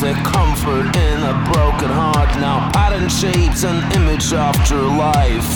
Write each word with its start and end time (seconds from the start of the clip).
the 0.00 0.12
comfort 0.22 0.94
in 0.96 1.22
a 1.24 1.34
broken 1.52 1.90
heart. 1.90 2.28
Now 2.38 2.70
pattern 2.70 3.08
shapes 3.08 3.64
an 3.64 3.82
image 3.92 4.32
after 4.32 4.76
life. 4.76 5.50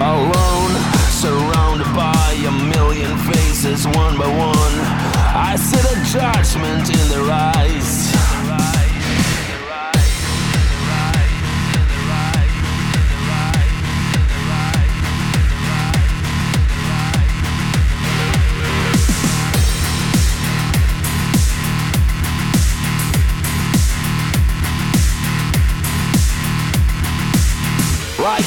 Alone, 0.00 0.74
surrounded 1.10 1.92
by 1.96 2.36
a 2.46 2.52
million 2.52 3.16
faces, 3.18 3.86
one 3.86 4.16
by 4.16 4.28
one, 4.28 4.74
I 5.34 5.56
see 5.56 5.76
the 5.76 5.98
judgment 6.12 6.88
in 6.88 7.08
their 7.08 7.28
eyes. 7.30 8.17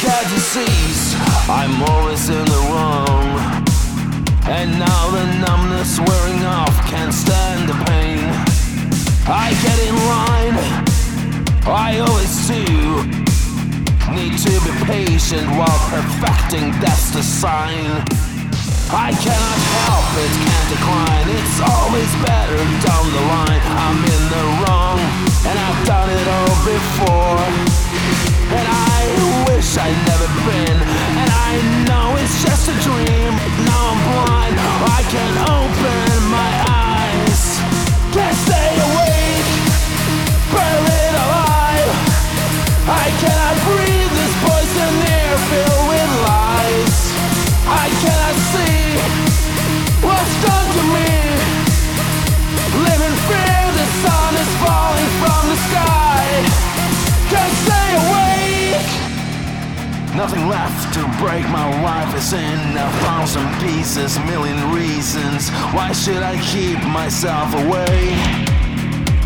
Like 0.04 0.26
a 0.26 0.30
disease. 0.30 1.16
I'm 1.50 1.84
always 1.84 2.30
in 2.30 2.46
the 2.46 2.62
wrong. 2.70 3.66
And 4.48 4.80
now 4.80 5.12
the 5.12 5.26
numbness 5.40 6.00
wearing 6.00 6.44
off, 6.44 6.74
can't 6.90 7.14
stand 7.14 7.70
the 7.70 7.77
pain. 7.86 8.20
I 9.27 9.54
get 9.62 9.77
in 9.88 9.96
line, 10.10 10.58
I 11.68 12.00
always 12.00 12.34
do. 12.48 12.64
Need 14.12 14.38
to 14.40 14.54
be 14.66 14.74
patient 14.86 15.48
while 15.52 15.80
perfecting 15.90 16.71
death's 16.82 17.12
design. 17.12 18.04
I 18.91 19.13
cannot 19.24 19.60
help 19.88 20.10
it, 20.20 20.32
can't 20.46 20.70
decline. 20.76 21.27
It's 21.38 21.60
always 21.62 22.12
better 22.26 22.60
down 22.86 23.05
the 23.18 23.24
line. 23.36 23.62
I'm 23.86 23.99
in 24.04 24.24
the 24.34 24.43
wrong, 24.62 24.99
and 25.48 25.58
I've 25.58 25.86
done 25.86 26.10
it 26.10 26.27
all 26.27 26.55
before. 26.65 27.80
And 28.57 28.68
I 28.68 29.02
wish 29.48 29.77
I'd 29.77 30.02
never 30.12 30.27
been. 30.48 30.77
And 31.21 31.30
I 31.49 31.54
know 31.88 32.18
it's 32.21 32.38
just 32.44 32.68
a 32.74 32.76
dream. 32.88 33.32
Now 33.68 33.82
I'm 33.91 34.02
blind. 34.10 34.55
I 34.98 35.02
can't 35.13 35.40
open 35.60 36.12
my 36.40 36.52
eyes. 36.68 37.41
Can't 38.16 38.38
stay 38.48 38.71
awake. 38.90 39.49
Buried 40.52 41.16
alive. 41.26 41.91
I 42.88 43.08
cannot 43.21 43.55
breathe 43.66 43.90
Nothing 60.22 60.50
left 60.50 60.94
to 60.94 61.02
break 61.18 61.50
my 61.50 61.82
life 61.82 62.16
is 62.16 62.32
in 62.32 62.77
a 62.77 62.91
thousand 63.02 63.50
pieces, 63.60 64.19
million 64.19 64.72
reasons. 64.72 65.50
Why 65.74 65.91
should 65.94 66.22
I 66.22 66.40
keep 66.41 66.78
myself 66.90 67.52
away? 67.56 68.12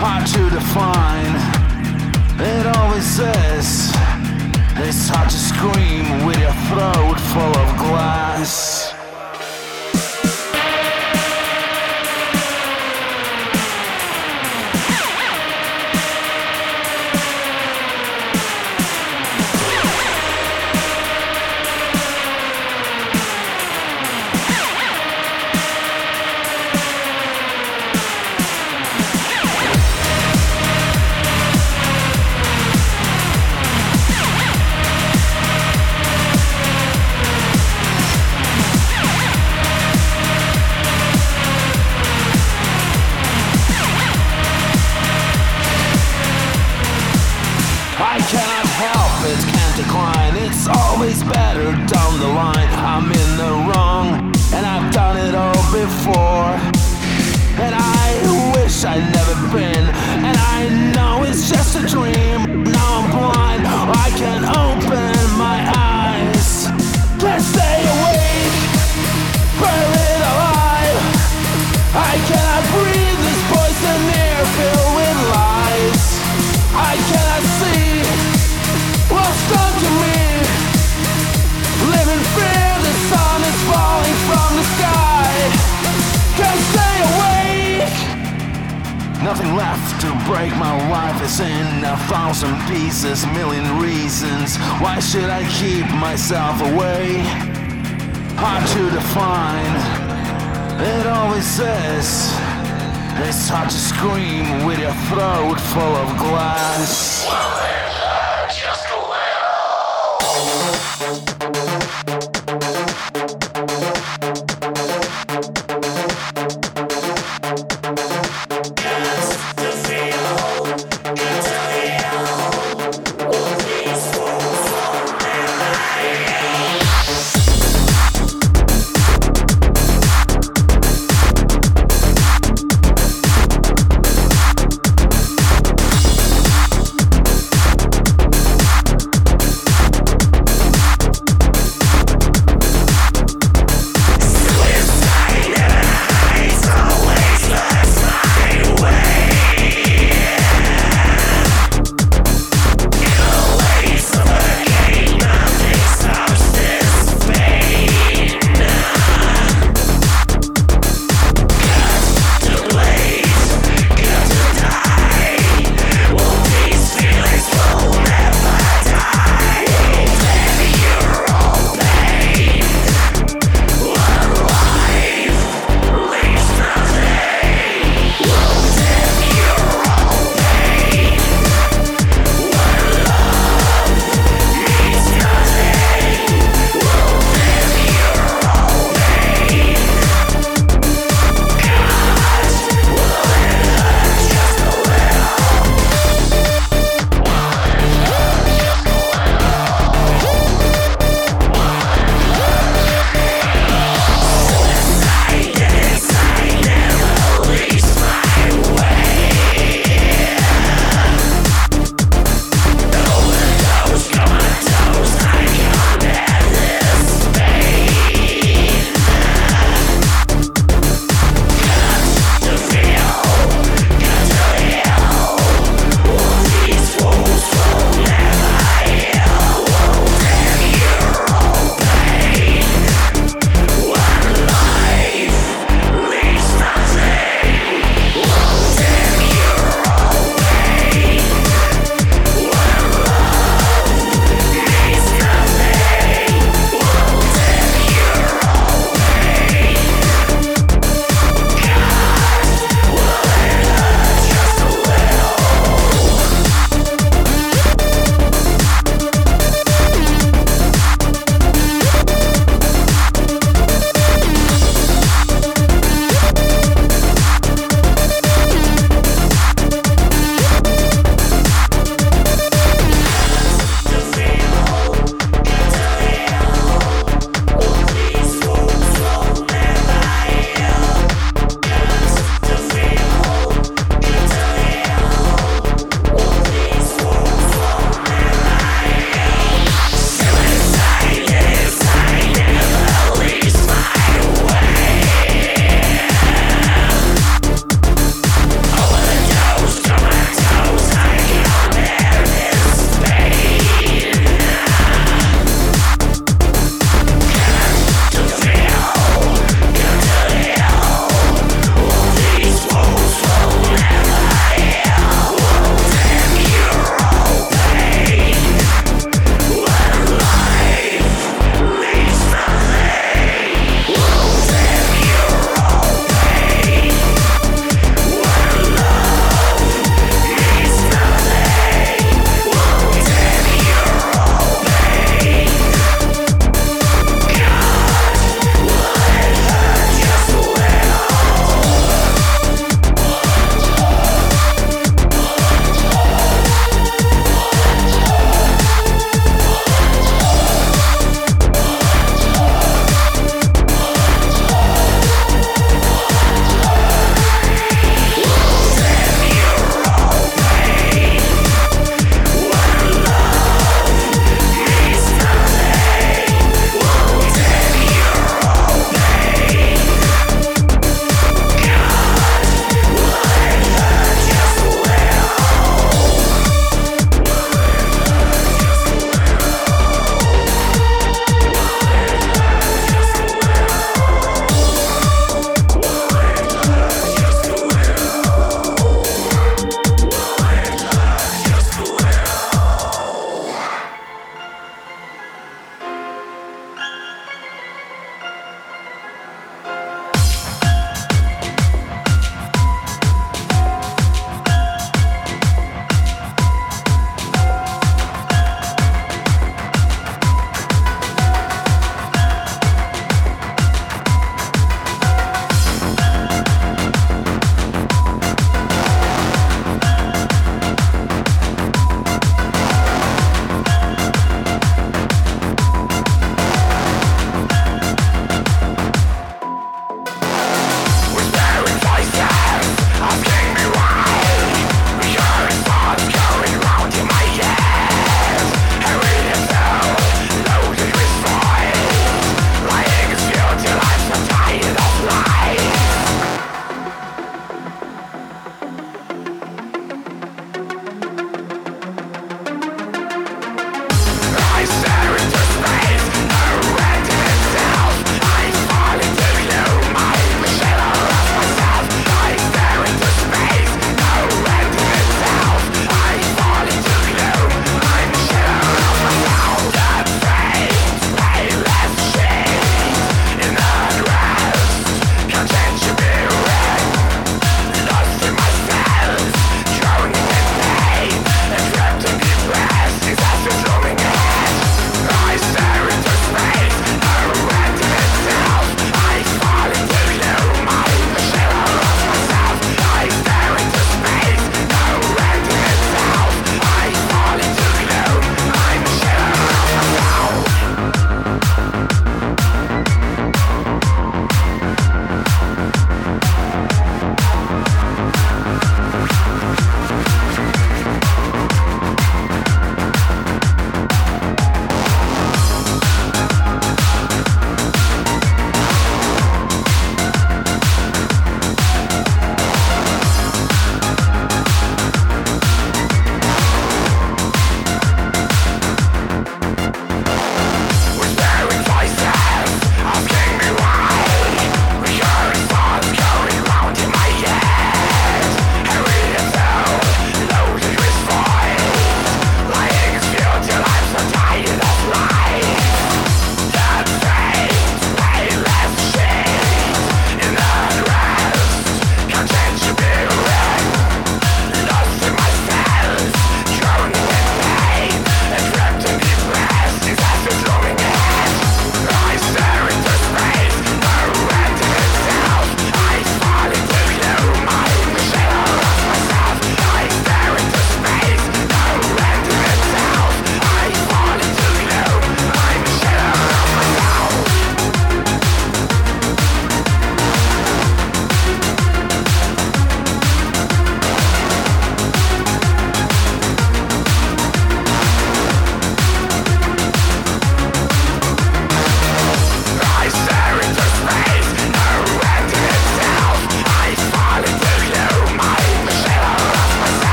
Hard 0.00 0.26
to 0.28 0.48
define. 0.48 1.34
It 2.40 2.66
always 2.78 3.18
is. 3.18 3.90
It's 4.80 5.10
hard 5.10 5.28
to 5.28 5.36
scream 5.36 6.24
with 6.24 6.38
your 6.40 6.56
throat 6.70 7.20
full 7.20 7.54
of 7.58 7.76
glass. 7.76 8.97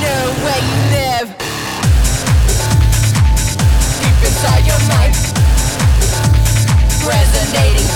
know 0.00 0.24
where 0.44 0.62
you 0.68 0.76
live. 0.96 1.28
Deep 4.00 4.18
inside 4.28 4.64
your 4.66 4.80
mind, 4.92 5.14
resonating 7.04 7.86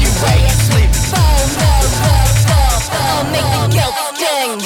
you 0.00 0.10
and 0.50 0.58
sleep. 0.68 0.90
Make 3.32 3.48
the 3.54 3.66
guilt 3.74 3.96
sting. 4.14 4.60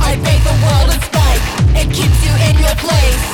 I 0.00 0.16
bathe 0.24 0.44
the 0.44 0.56
world 0.64 0.88
a 0.88 0.96
spite. 1.06 1.42
It 1.80 1.88
keeps 1.94 2.20
you 2.26 2.34
in 2.48 2.58
your 2.58 2.76
place. 2.76 3.29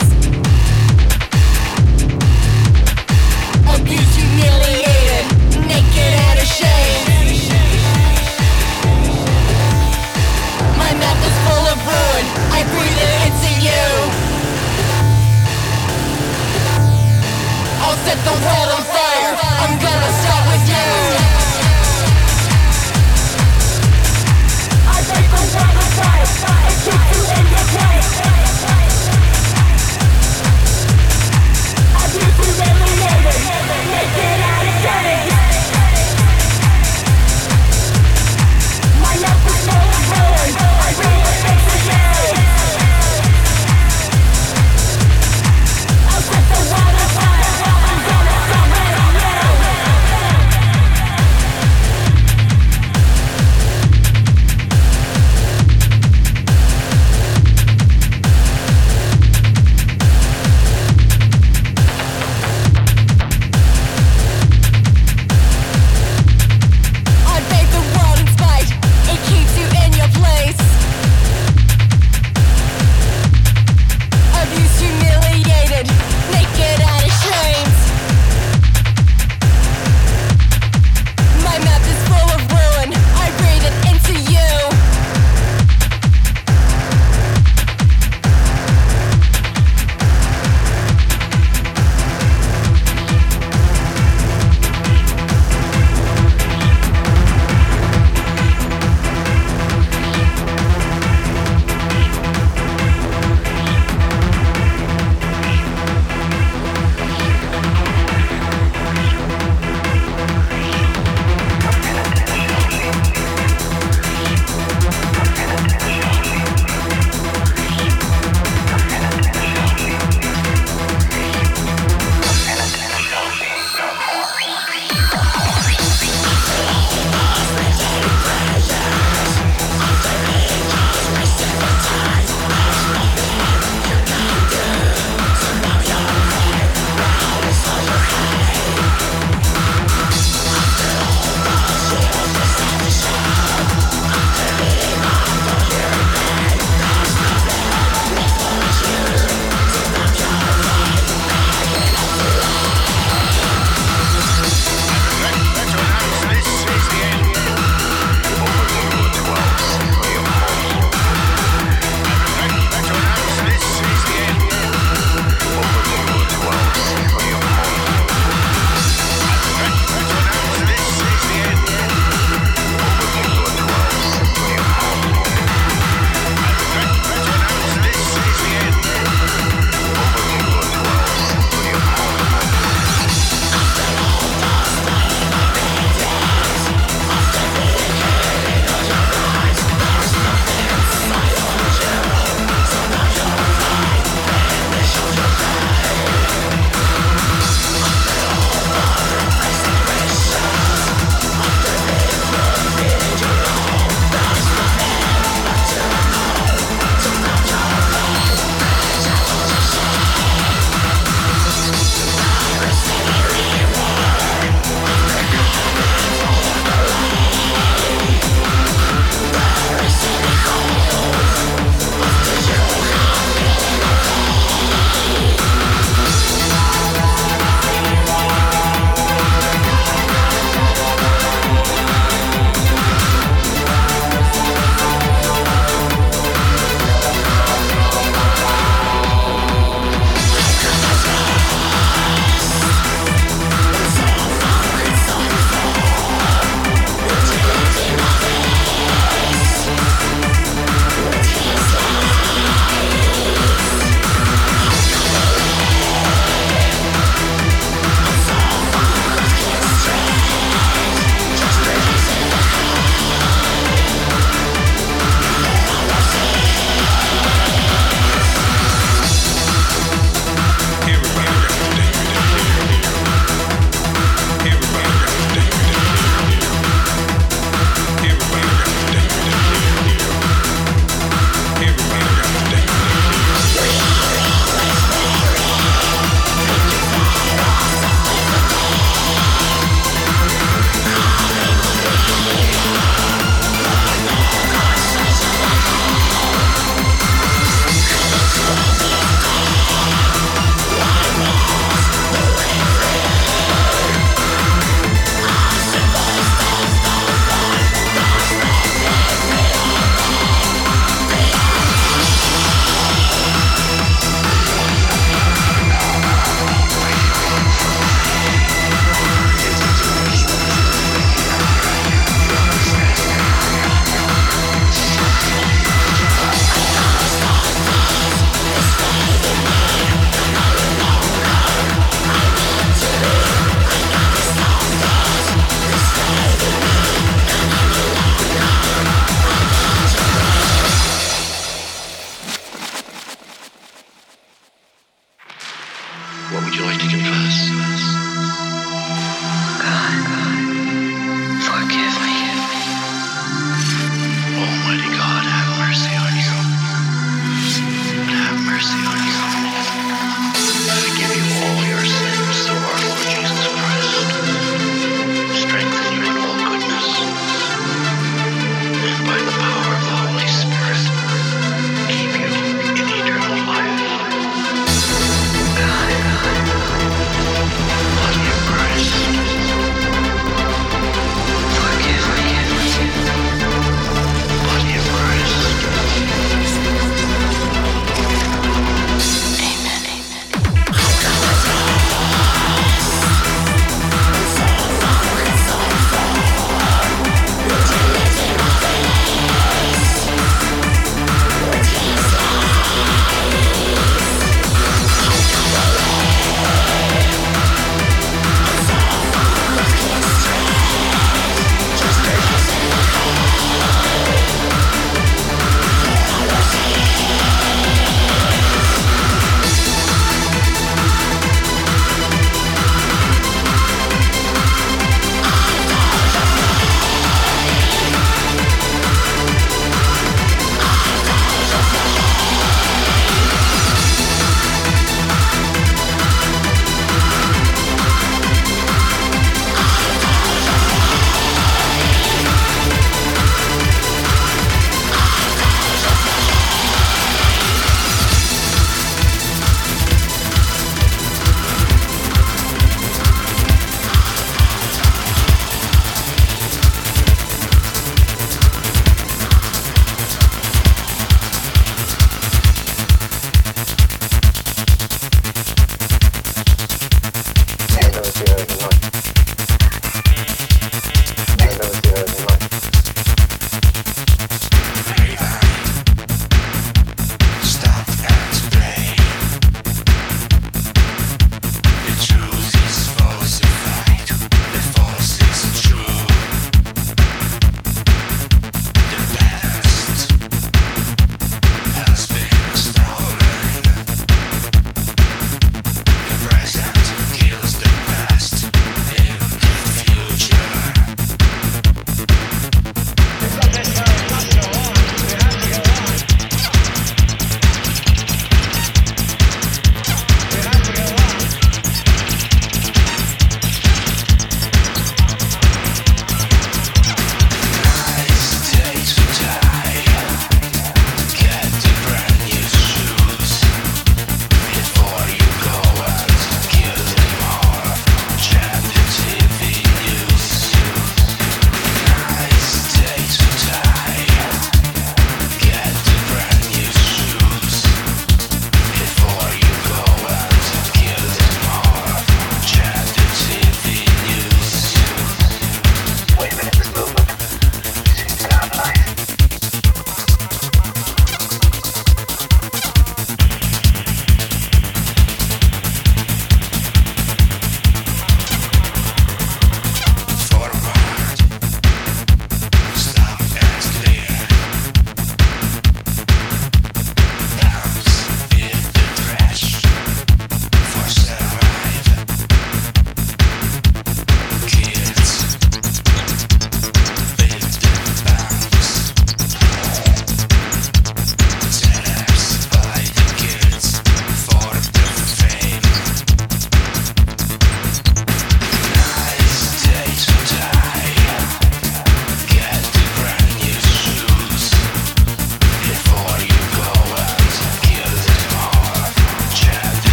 set 18.06 18.18
the 18.22 18.30
world 18.30 18.70
on 18.76 18.82
fire. 18.94 19.34
I'm 19.62 19.78
gonna. 19.80 20.25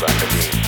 back 0.00 0.22
again. 0.22 0.59